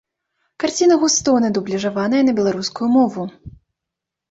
[0.63, 3.29] Карціна густоўна дубляжаваная на беларускую мову.